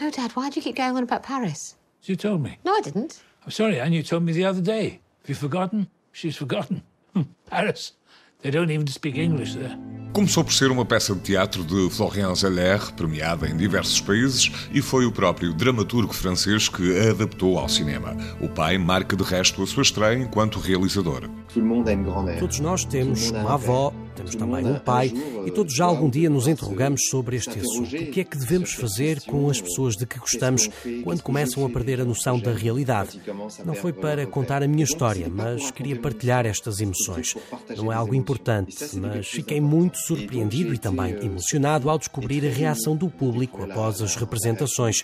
[0.00, 1.76] No, Dad, why do you keep going on about Paris?
[2.04, 2.58] You told me.
[2.64, 3.22] No, I didn't.
[3.44, 5.00] I'm sorry, Anne, you told me the other day.
[5.22, 5.88] Have you forgotten?
[6.12, 6.82] She's forgotten.
[7.46, 7.92] Paris.
[8.40, 9.78] They don't even speak English there.
[10.12, 14.82] Começou por ser uma peça de teatro de Florian Zeller, premiada em diversos países, e
[14.82, 18.16] foi o próprio dramaturgo francês que a adaptou ao cinema.
[18.40, 21.30] O pai marca de resto a sua estreia enquanto realizador.
[22.40, 25.12] Todos nós temos uma avó, temos também um pai,
[25.46, 27.94] e todos já algum dia nos interrogamos sobre este assunto.
[27.94, 30.68] O que é que devemos fazer com as pessoas de que gostamos
[31.04, 33.20] quando começam a perder a noção da realidade?
[33.64, 37.34] Não foi para contar a minha história, mas queria partilhar estas emoções.
[37.76, 42.96] Não é algo importante, mas fiquei muito surpreendido e também emocionado ao descobrir a reação
[42.96, 45.02] do público após as representações.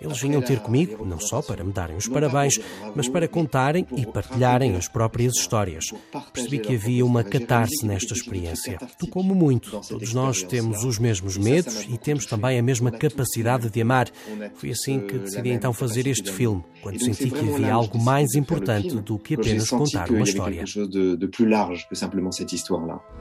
[0.00, 2.58] Eles vinham ter comigo, não só para me darem os parabéns,
[2.94, 5.86] mas para contarem e partilharem as próprias histórias.
[6.32, 8.78] Percebi que havia uma catarse nesta experiência.
[8.98, 9.80] Tocou-me muito.
[9.88, 14.08] Todos nós temos os mesmos medos e temos também a mesma capacidade de amar.
[14.54, 18.96] Foi assim que decidi então fazer este filme, quando senti que havia algo mais importante
[19.00, 20.64] do que apenas contar uma história.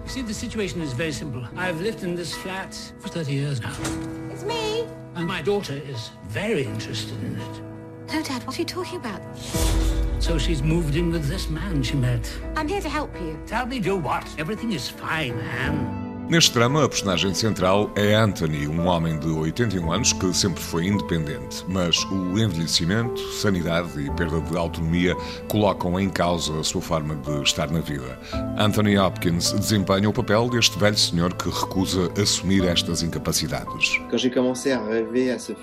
[0.08, 1.42] You see, the situation is very simple.
[1.58, 3.74] I've lived in this flat for 30 years now.
[4.32, 5.07] It's me.
[5.18, 7.62] And my daughter is very interested in it.
[8.14, 9.20] No, Dad, what are you talking about?
[10.20, 12.32] So she's moved in with this man she met.
[12.56, 13.40] I'm here to help you.
[13.48, 14.28] Tell me, do what?
[14.38, 16.07] Everything is fine, Anne.
[16.30, 20.86] Neste drama, a personagem central é Anthony, um homem de 81 anos que sempre foi
[20.86, 25.16] independente, mas o envelhecimento, sanidade e perda de autonomia
[25.48, 28.20] colocam em causa a sua forma de estar na vida.
[28.58, 33.98] Anthony Hopkins desempenha o papel deste velho senhor que recusa assumir estas incapacidades.
[34.10, 35.54] Quand j'ai commencé à rêver à ce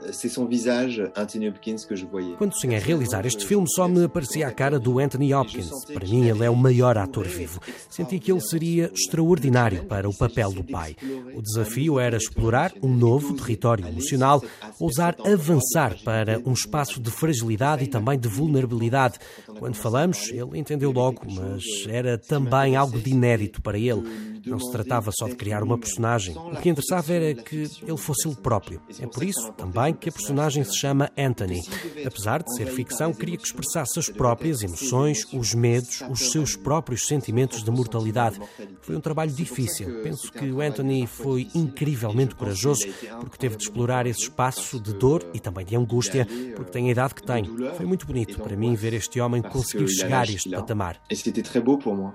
[0.00, 2.36] film, c'est son visage, Anthony Hopkins, que je voyais.
[2.36, 5.70] Quando sonhei realizar este filme, só me aparecia a cara do Anthony Hopkins.
[5.92, 7.60] Para mim, ele é o maior ator vivo.
[7.88, 10.96] Senti que ele seria extraordinário para o papel do pai.
[11.34, 14.42] O desafio era explorar um novo território emocional,
[14.78, 19.18] ousar avançar para um espaço de fragilidade e também de vulnerabilidade.
[19.58, 24.39] Quando falamos, ele entendeu logo, mas era também algo de inédito para ele.
[24.46, 26.36] Não se tratava só de criar uma personagem.
[26.36, 28.80] O que interessava era que ele fosse ele próprio.
[28.98, 31.62] É por isso, também, que a personagem se chama Anthony.
[32.04, 37.06] Apesar de ser ficção, queria que expressasse as próprias emoções, os medos, os seus próprios
[37.06, 38.40] sentimentos de mortalidade.
[38.80, 40.02] Foi um trabalho difícil.
[40.02, 42.86] Penso que o Anthony foi incrivelmente corajoso
[43.20, 46.92] porque teve de explorar esse espaço de dor e também de angústia, porque tem a
[46.92, 47.44] idade que tem.
[47.76, 51.00] Foi muito bonito para mim ver este homem conseguir chegar a este patamar.
[51.10, 52.14] Et c'était très beau pour moi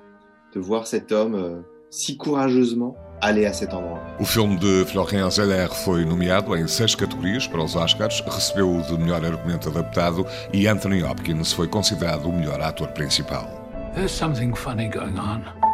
[0.54, 1.62] de voir cet homme euh,
[1.96, 4.02] si courageusement aller à cet endroit.
[4.20, 8.82] O filme de Florian Zeller foi nomeado em seis categorias para os Oscars, recebeu o
[8.82, 13.50] de melhor argumento adaptado e Anthony Hopkins foi considerado o melhor ator principal.
[13.96, 15.65] There's something funny going on.